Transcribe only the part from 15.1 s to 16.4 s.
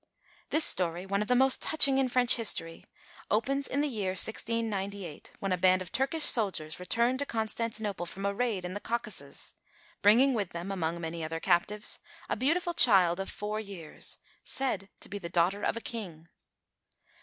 the daughter of a King.